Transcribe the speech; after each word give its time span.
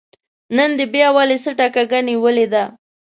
نن 0.57 0.69
دې 0.77 0.85
بيا 0.93 1.07
ولې 1.15 1.37
څټه 1.43 1.67
کږه 1.75 1.99
نيولې 2.07 2.45
ده 2.53 2.63